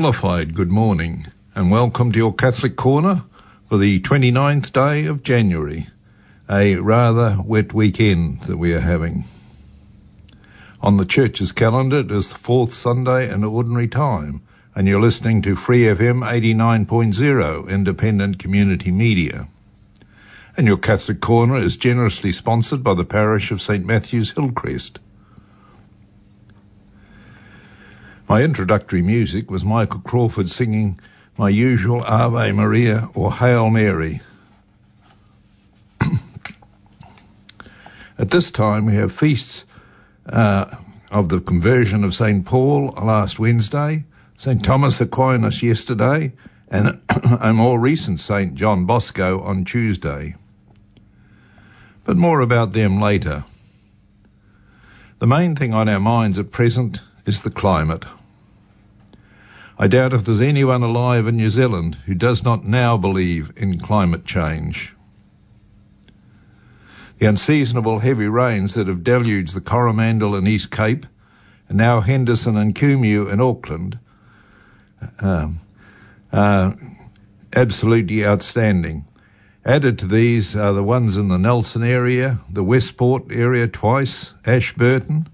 [0.00, 3.22] Qualified good morning and welcome to your Catholic Corner
[3.68, 5.88] for the 29th day of January,
[6.48, 9.24] a rather wet weekend that we are having.
[10.80, 14.40] On the church's calendar, it is the fourth Sunday in Ordinary Time,
[14.74, 19.48] and you're listening to Free FM 89.0 Independent Community Media.
[20.56, 23.84] And your Catholic Corner is generously sponsored by the parish of St.
[23.84, 24.98] Matthew's Hillcrest.
[28.30, 31.00] My introductory music was Michael Crawford singing
[31.36, 34.20] my usual Ave Maria or Hail Mary.
[38.20, 39.64] At this time, we have feasts
[40.26, 40.76] uh,
[41.10, 42.46] of the conversion of St.
[42.46, 44.04] Paul last Wednesday,
[44.38, 44.64] St.
[44.64, 46.32] Thomas Aquinas yesterday,
[46.68, 47.00] and
[47.40, 48.54] a more recent St.
[48.54, 50.36] John Bosco on Tuesday.
[52.04, 53.42] But more about them later.
[55.18, 58.04] The main thing on our minds at present is the climate.
[59.82, 63.80] I doubt if there's anyone alive in New Zealand who does not now believe in
[63.80, 64.92] climate change.
[67.18, 71.06] The unseasonable heavy rains that have deluged the Coromandel and East Cape,
[71.66, 73.98] and now Henderson and Kumeu in Auckland,
[75.20, 75.60] um,
[76.30, 76.76] are
[77.56, 79.06] absolutely outstanding.
[79.64, 85.26] Added to these are the ones in the Nelson area, the Westport area twice, Ashburton,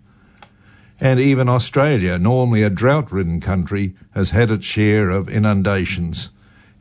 [1.00, 6.30] and even Australia, normally a drought ridden country, has had its share of inundations.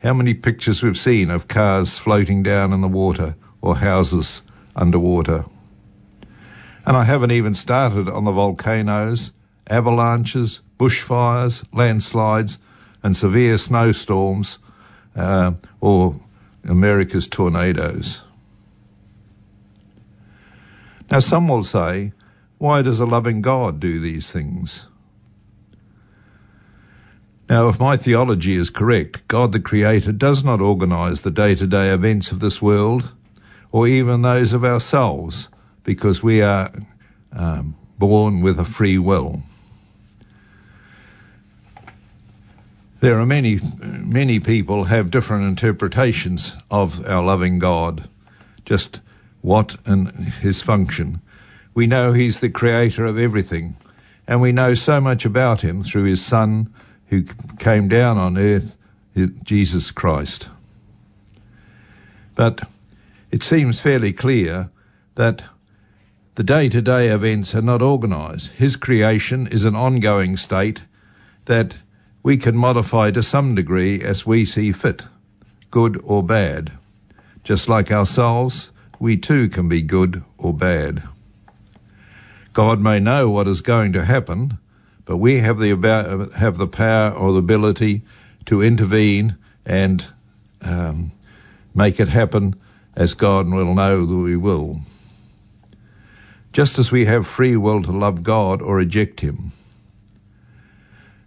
[0.02, 4.42] How many pictures we've seen of cars floating down in the water or houses
[4.76, 5.44] underwater.
[6.84, 9.32] And I haven't even started on the volcanoes,
[9.66, 12.58] avalanches, bushfires, landslides,
[13.02, 14.58] and severe snowstorms,
[15.16, 16.14] uh, or
[16.64, 18.22] America's tornadoes.
[21.10, 22.12] Now, some will say,
[22.58, 24.86] why does a loving God do these things?
[27.48, 31.66] Now, if my theology is correct, God the Creator does not organise the day to
[31.66, 33.12] day events of this world,
[33.70, 35.48] or even those of ourselves,
[35.84, 36.70] because we are
[37.32, 39.42] um, born with a free will.
[43.00, 48.08] There are many, many people have different interpretations of our loving God,
[48.64, 49.00] just
[49.42, 51.20] what and his function.
[51.76, 53.76] We know He's the creator of everything,
[54.26, 56.72] and we know so much about Him through His Son
[57.08, 57.24] who
[57.58, 58.78] came down on earth,
[59.44, 60.48] Jesus Christ.
[62.34, 62.66] But
[63.30, 64.70] it seems fairly clear
[65.16, 65.44] that
[66.36, 68.52] the day to day events are not organised.
[68.52, 70.80] His creation is an ongoing state
[71.44, 71.76] that
[72.22, 75.02] we can modify to some degree as we see fit,
[75.70, 76.72] good or bad.
[77.44, 81.02] Just like ourselves, we too can be good or bad.
[82.56, 84.56] God may know what is going to happen,
[85.04, 88.00] but we have the about, have the power or the ability
[88.46, 89.36] to intervene
[89.66, 90.06] and
[90.62, 91.12] um,
[91.74, 92.56] make it happen
[92.94, 94.80] as God will know that we will.
[96.54, 99.52] Just as we have free will to love God or reject Him.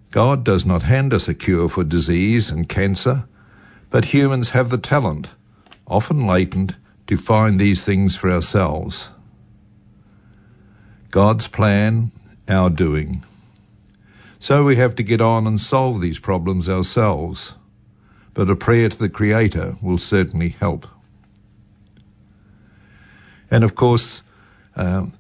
[0.10, 3.26] God does not hand us a cure for disease and cancer,
[3.92, 5.28] but humans have the talent,
[5.86, 6.74] often latent,
[7.06, 9.10] to find these things for ourselves.
[11.12, 12.12] God's plan,
[12.48, 13.24] our doing.
[14.40, 17.54] So we have to get on and solve these problems ourselves.
[18.34, 20.88] But a prayer to the Creator will certainly help.
[23.52, 24.22] And of course,
[24.76, 25.14] um,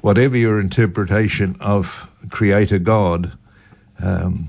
[0.00, 3.36] whatever your interpretation of Creator God,
[3.98, 4.48] um,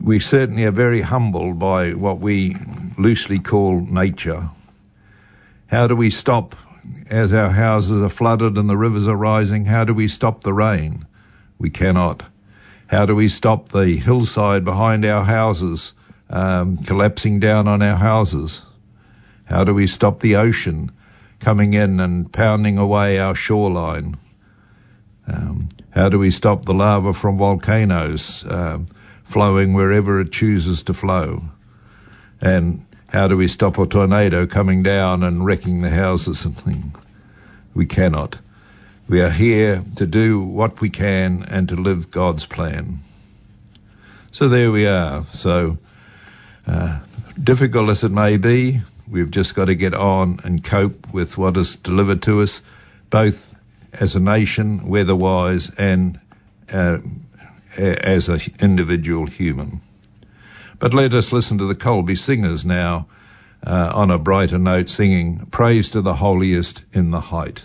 [0.00, 2.56] we certainly are very humbled by what we
[2.96, 4.48] loosely call nature.
[5.66, 6.56] How do we stop
[7.10, 10.52] as our houses are flooded and the rivers are rising, how do we stop the
[10.52, 11.06] rain?
[11.58, 12.24] We cannot.
[12.88, 15.92] How do we stop the hillside behind our houses
[16.30, 18.62] um, collapsing down on our houses?
[19.44, 20.90] How do we stop the ocean
[21.40, 24.16] coming in and pounding away our shoreline?
[25.26, 28.86] Um, how do we stop the lava from volcanoes um,
[29.24, 31.44] flowing wherever it chooses to flow?
[32.40, 36.96] And how do we stop a tornado coming down and wrecking the houses and things?
[37.74, 38.38] We cannot.
[39.08, 42.98] We are here to do what we can and to live God's plan.
[44.30, 45.24] So there we are.
[45.30, 45.78] So,
[46.66, 47.00] uh,
[47.42, 51.56] difficult as it may be, we've just got to get on and cope with what
[51.56, 52.60] is delivered to us,
[53.08, 53.54] both
[53.94, 56.20] as a nation, weather-wise, and
[56.70, 56.98] uh,
[57.78, 59.80] as an individual human.
[60.78, 63.08] But let us listen to the Colby Singers now
[63.66, 67.64] uh, on a brighter note, singing Praise to the Holiest in the Height.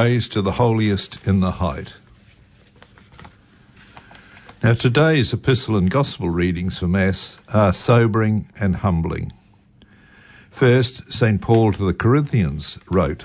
[0.00, 1.92] Praise to the holiest in the height.
[4.62, 9.30] Now, today's epistle and gospel readings for Mass are sobering and humbling.
[10.50, 11.42] First, St.
[11.42, 13.24] Paul to the Corinthians wrote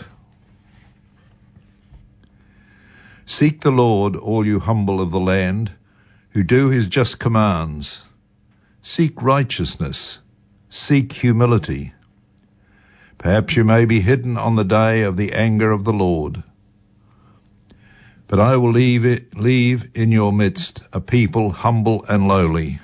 [3.26, 5.72] Seek the Lord, all you humble of the land,
[6.32, 8.02] who do his just commands.
[8.84, 10.20] Seek righteousness,
[10.70, 11.94] seek humility.
[13.18, 16.44] Perhaps you may be hidden on the day of the anger of the Lord.
[18.28, 22.80] But I will leave, it, leave in your midst a people humble and lowly.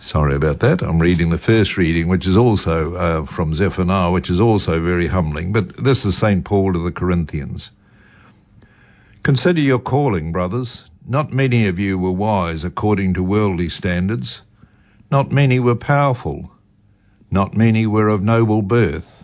[0.00, 0.82] Sorry about that.
[0.82, 5.06] I'm reading the first reading, which is also uh, from Zephaniah, which is also very
[5.06, 5.52] humbling.
[5.52, 6.44] But this is St.
[6.44, 7.70] Paul to the Corinthians.
[9.22, 10.84] Consider your calling, brothers.
[11.06, 14.42] Not many of you were wise according to worldly standards.
[15.10, 16.50] Not many were powerful.
[17.30, 19.23] Not many were of noble birth.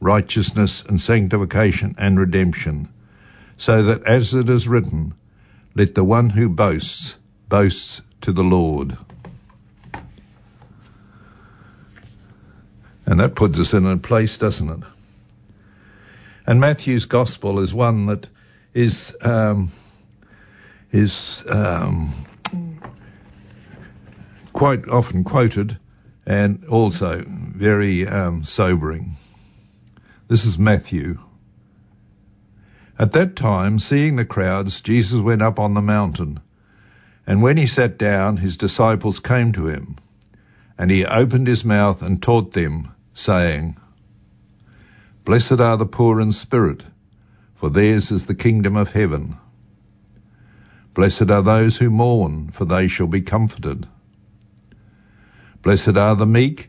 [0.00, 2.88] righteousness and sanctification and redemption,
[3.56, 5.14] so that as it is written,
[5.74, 7.16] let the one who boasts
[7.48, 8.96] boasts to the Lord.
[13.06, 14.86] And that puts us in a place, doesn't it?
[16.46, 18.28] And Matthew's gospel is one that
[18.74, 19.72] is um,
[20.92, 22.14] is um,
[24.52, 25.78] quite often quoted
[26.26, 29.16] and also very um, sobering.
[30.28, 31.20] This is Matthew.
[32.98, 36.40] At that time, seeing the crowds, Jesus went up on the mountain,
[37.26, 39.96] and when he sat down, his disciples came to him,
[40.76, 43.78] and he opened his mouth and taught them saying,
[45.24, 46.82] Blessed are the poor in spirit,
[47.54, 49.38] for theirs is the kingdom of heaven.
[50.92, 53.88] Blessed are those who mourn, for they shall be comforted.
[55.62, 56.68] Blessed are the meek,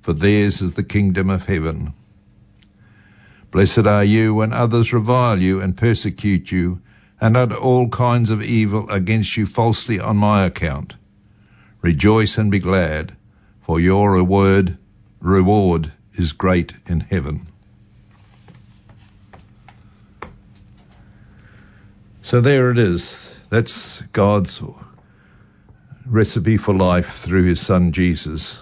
[0.00, 1.92] for theirs is the kingdom of heaven.
[3.50, 6.80] Blessed are you when others revile you and persecute you,
[7.20, 10.94] and utter all kinds of evil against you falsely on my account.
[11.82, 13.16] Rejoice and be glad,
[13.62, 14.78] for your reward
[15.20, 17.46] reward is great in heaven.
[22.22, 23.36] So there it is.
[23.50, 24.62] That's God's
[26.04, 28.60] recipe for life through his son Jesus.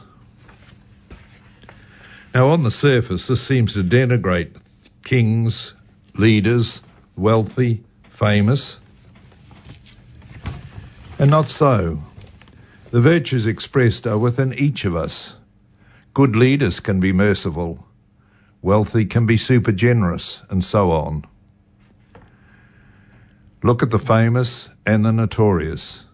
[2.37, 4.59] Now, on the surface, this seems to denigrate
[5.05, 5.73] kings,
[6.17, 6.83] leaders,
[7.17, 8.79] wealthy, famous.
[11.19, 12.03] And not so.
[12.91, 15.33] The virtues expressed are within each of us.
[16.13, 17.87] Good leaders can be merciful,
[18.61, 21.25] wealthy can be super generous, and so on.
[23.63, 26.05] Look at the famous and the notorious,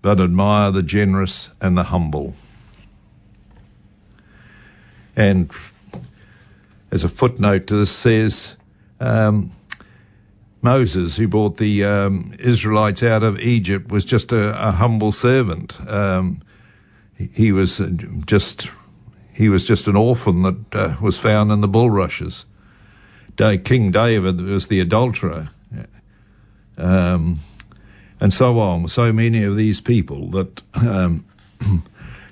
[0.00, 2.34] but admire the generous and the humble.
[5.16, 5.50] And
[6.90, 8.56] as a footnote to this says,
[9.00, 9.52] um,
[10.62, 15.78] Moses, who brought the um, Israelites out of Egypt, was just a, a humble servant.
[15.88, 16.40] Um,
[17.18, 17.82] he, he was
[18.26, 18.68] just
[19.34, 22.46] he was just an orphan that uh, was found in the bulrushes.
[23.36, 25.50] King David was the adulterer,
[26.78, 27.40] um,
[28.20, 28.86] and so on.
[28.88, 31.24] So many of these people that um,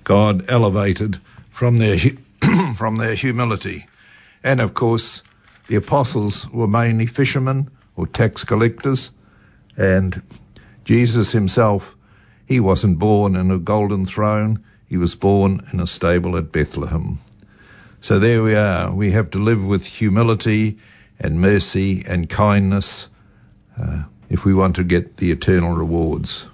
[0.05, 1.21] God elevated
[1.51, 1.97] from their
[2.77, 3.87] from their humility,
[4.43, 5.23] and of course,
[5.69, 9.11] the apostles were mainly fishermen or tax collectors,
[9.77, 10.23] and
[10.85, 11.95] Jesus himself,
[12.47, 17.19] he wasn't born in a golden throne he was born in a stable at Bethlehem.
[18.03, 18.93] So there we are.
[18.93, 20.79] We have to live with humility
[21.19, 23.09] and mercy and kindness
[23.81, 26.45] uh, if we want to get the eternal rewards.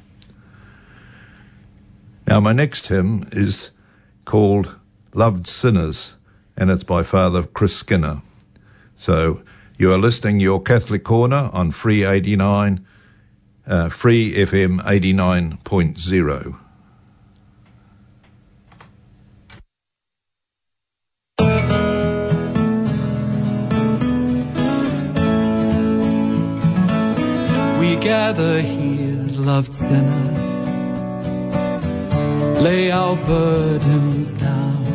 [2.28, 3.72] Now, my next hymn is
[4.24, 4.76] called
[5.14, 6.14] Loved Sinners,
[6.56, 8.22] and it's by Father Chris Skinner.
[8.96, 9.42] So
[9.78, 12.84] you are listening your Catholic Corner on Free 89,
[13.64, 16.58] uh, Free FM 89.0.
[27.78, 30.66] We gather here, loved sinners,
[32.60, 34.87] lay our burdens down.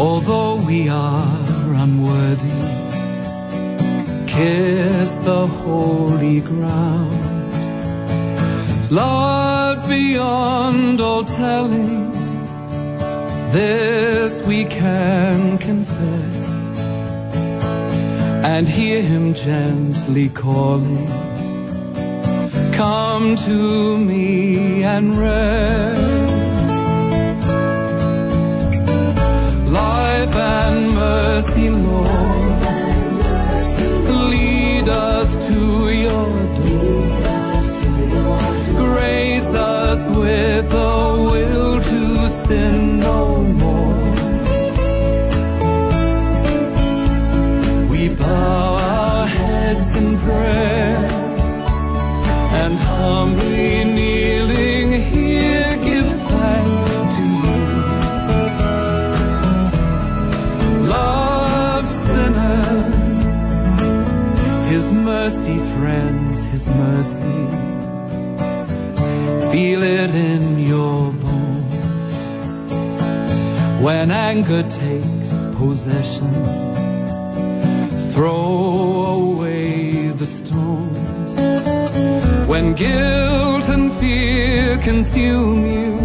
[0.00, 2.62] Although we are unworthy,
[4.26, 7.52] kiss the holy ground.
[8.90, 12.10] Love beyond all telling,
[13.52, 16.46] this we can confess
[18.52, 21.08] and hear him gently calling.
[22.72, 26.29] Come to me and rest.
[31.00, 32.60] Mercy, Lord,
[34.32, 35.60] lead us to
[36.04, 36.30] your
[36.66, 37.08] door.
[38.84, 40.96] Grace us with the
[41.30, 42.00] will to
[42.44, 42.99] sin
[65.74, 67.40] friends, His mercy.
[69.52, 72.10] Feel it in your bones
[73.82, 76.60] when anger takes possession
[78.20, 81.36] throw away the stones.
[82.46, 85.96] When guilt and fear consume you,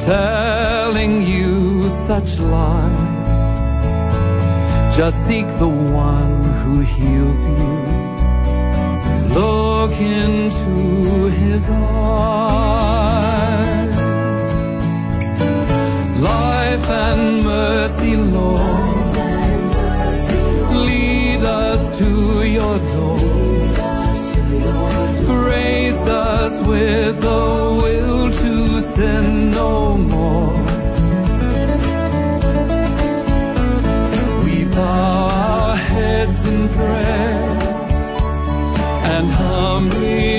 [0.00, 3.52] telling you such lies,
[4.96, 7.95] just seek the one who heals you.
[9.36, 12.36] Look into his eyes.
[16.32, 18.96] Life and mercy, Lord
[20.86, 23.18] lead us to your door.
[25.26, 27.44] Grace us with the
[27.82, 30.54] will to sin no more.
[34.44, 37.45] We bow our heads in prayer
[39.16, 40.35] and humbly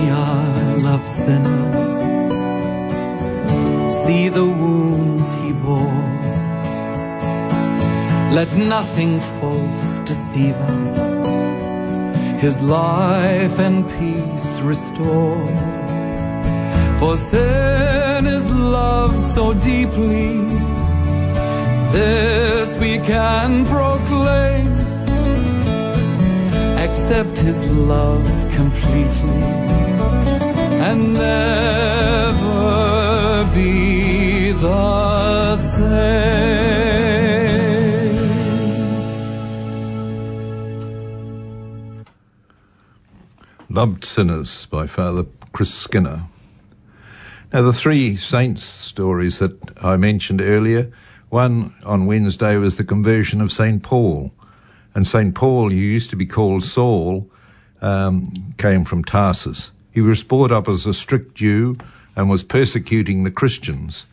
[0.00, 1.96] we are loved sinners.
[4.02, 6.08] See the wounds he bore.
[8.38, 10.98] Let nothing false deceive us.
[12.44, 15.46] His life and peace restore.
[16.98, 20.28] For sin is loved so deeply.
[21.96, 24.68] This we can proclaim
[26.86, 27.60] accept his
[27.92, 29.59] love completely
[30.90, 32.34] and never
[33.54, 36.00] be the same.
[43.68, 46.24] Loved Sinners by Father Chris Skinner.
[47.52, 50.90] Now, the three saints' stories that I mentioned earlier,
[51.28, 53.80] one on Wednesday was the conversion of St.
[53.80, 54.32] Paul.
[54.96, 55.36] And St.
[55.36, 57.30] Paul, who used to be called Saul,
[57.80, 59.70] um, came from Tarsus.
[59.92, 61.76] He was brought up as a strict Jew
[62.16, 64.04] and was persecuting the Christians.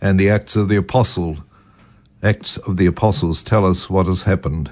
[0.00, 1.38] And the Acts of the Apostle,
[2.22, 4.70] Acts of the Apostles tell us what has happened.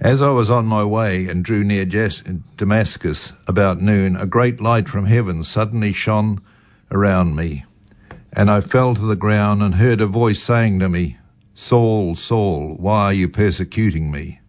[0.00, 4.88] As I was on my way and drew near Damascus about noon, a great light
[4.88, 6.42] from heaven suddenly shone
[6.90, 7.64] around me.
[8.32, 11.16] And I fell to the ground and heard a voice saying to me,
[11.54, 14.40] Saul, Saul, why are you persecuting me?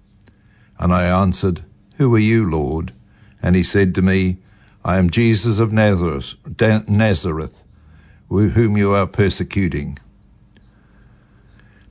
[0.77, 1.63] And I answered,
[1.97, 2.93] Who are you, Lord?
[3.41, 4.37] And he said to me,
[4.83, 6.35] I am Jesus of Nazareth,
[6.87, 7.63] Nazareth,
[8.29, 9.97] whom you are persecuting.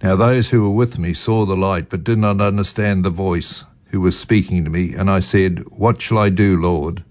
[0.02, 3.64] Now those who were with me saw the light, but did not understand the voice
[3.86, 4.94] who was speaking to me.
[4.94, 7.02] And I said, What shall I do, Lord?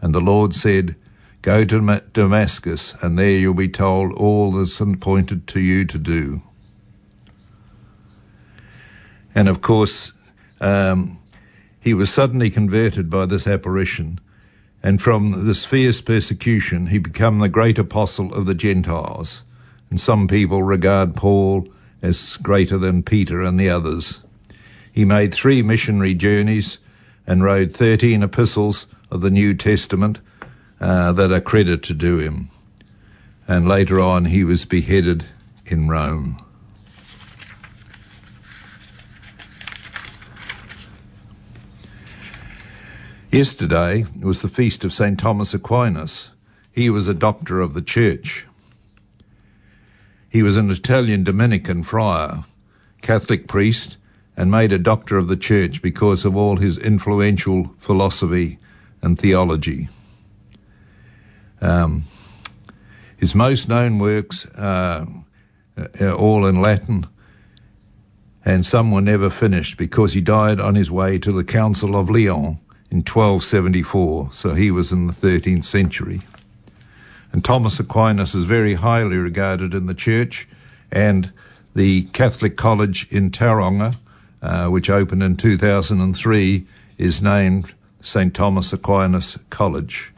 [0.00, 0.96] And the Lord said,
[1.42, 6.42] Go to Damascus, and there you'll be told all that's appointed to you to do.
[9.34, 10.12] And of course,
[10.60, 11.20] um,
[11.86, 14.18] he was suddenly converted by this apparition,
[14.82, 19.44] and from this fierce persecution, he became the great apostle of the Gentiles.
[19.88, 21.68] And some people regard Paul
[22.02, 24.20] as greater than Peter and the others.
[24.90, 26.78] He made three missionary journeys
[27.24, 30.18] and wrote 13 epistles of the New Testament
[30.80, 32.50] uh, that are credited to do him.
[33.46, 35.24] And later on, he was beheaded
[35.66, 36.44] in Rome.
[43.32, 45.18] Yesterday was the feast of St.
[45.18, 46.30] Thomas Aquinas.
[46.70, 48.46] He was a doctor of the church.
[50.28, 52.44] He was an Italian Dominican friar,
[53.02, 53.96] Catholic priest,
[54.36, 58.58] and made a doctor of the church because of all his influential philosophy
[59.02, 59.88] and theology.
[61.60, 62.04] Um,
[63.16, 65.08] his most known works are,
[66.00, 67.08] are all in Latin,
[68.44, 72.08] and some were never finished because he died on his way to the Council of
[72.08, 76.20] Lyon in 1274, so he was in the 13th century.
[77.32, 80.48] And Thomas Aquinas is very highly regarded in the church,
[80.90, 81.32] and
[81.74, 83.94] the Catholic College in Tauranga,
[84.40, 86.66] uh, which opened in 2003,
[86.98, 88.32] is named St.
[88.32, 90.12] Thomas Aquinas College.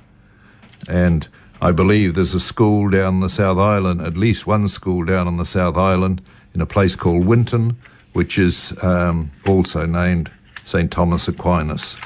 [0.89, 1.27] And
[1.61, 5.39] I believe there's a school down the South Island, at least one school down on
[5.39, 6.21] the South Island,
[6.55, 7.77] in a place called Winton,
[8.13, 10.31] which is um, also named
[10.65, 10.91] St.
[10.91, 11.97] Thomas Aquinas.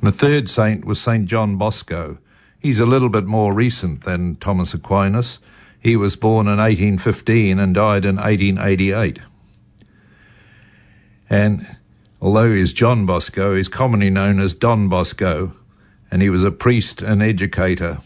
[0.00, 1.26] And the third saint was St.
[1.26, 2.18] John Bosco.
[2.60, 5.38] He's a little bit more recent than Thomas Aquinas.
[5.80, 9.18] He was born in 1815 and died in 1888.
[11.30, 11.76] And
[12.20, 15.52] although he's John Bosco, he's commonly known as Don Bosco,
[16.10, 17.98] and he was a priest and educator.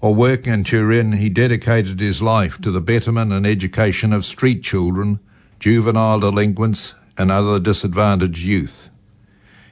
[0.00, 4.62] While working in Turin, he dedicated his life to the betterment and education of street
[4.62, 5.20] children,
[5.58, 8.88] juvenile delinquents, and other disadvantaged youth.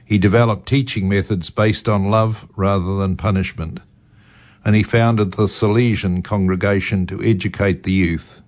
[0.09, 3.79] He developed teaching methods based on love rather than punishment,
[4.65, 8.41] and he founded the Salesian congregation to educate the youth.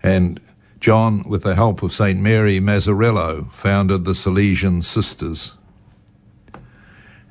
[0.00, 0.40] And
[0.78, 2.20] John, with the help of St.
[2.20, 5.54] Mary Mazzarello, founded the Salesian Sisters.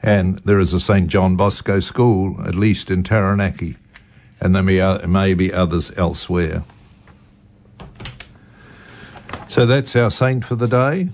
[0.04, 1.08] And there is a St.
[1.08, 3.78] John Bosco school, at least in Taranaki,
[4.42, 6.66] and there may, may be others elsewhere.
[9.48, 11.12] So that's our saint for the day.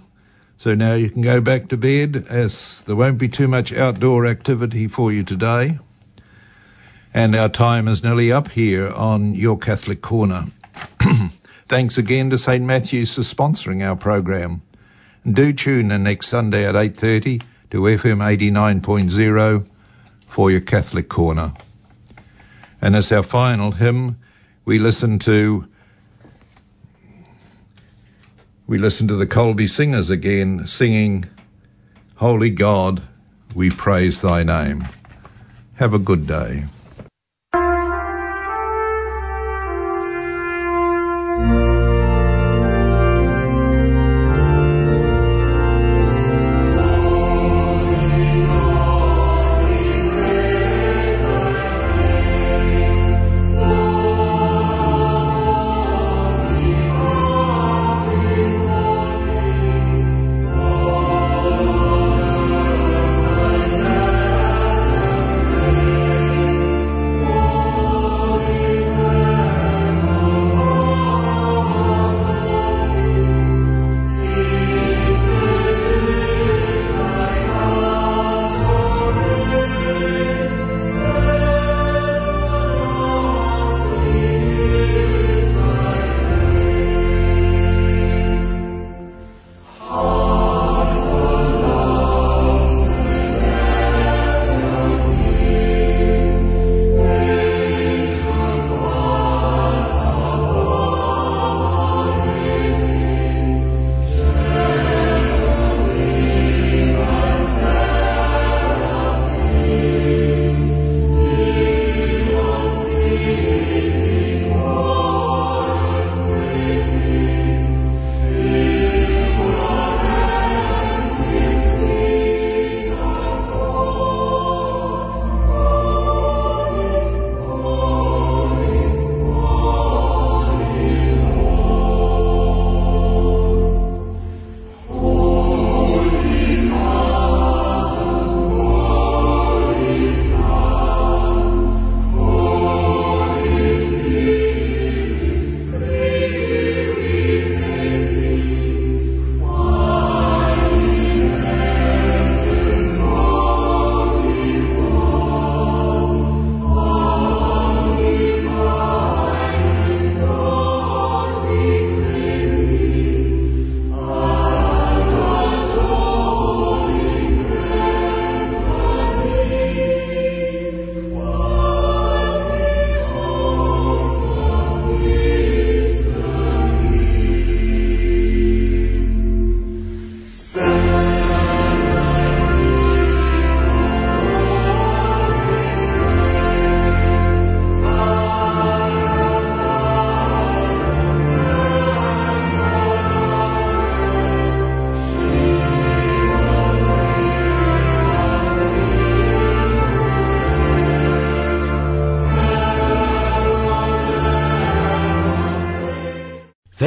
[0.57, 4.25] So now you can go back to bed as there won't be too much outdoor
[4.25, 5.77] activity for you today.
[7.13, 10.47] And our time is nearly up here on Your Catholic Corner.
[11.67, 12.63] Thanks again to St.
[12.63, 14.63] Matthew's for sponsoring our program.
[15.31, 19.67] Do tune in next Sunday at 8.30 to FM 89.0
[20.25, 21.53] for Your Catholic Corner.
[22.81, 24.17] And as our final hymn,
[24.65, 25.67] we listen to
[28.67, 31.25] we listen to the Colby Singers again singing,
[32.15, 33.01] Holy God,
[33.56, 34.84] we praise thy name.
[35.75, 36.65] Have a good day.